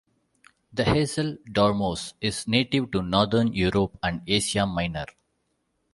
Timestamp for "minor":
4.65-5.05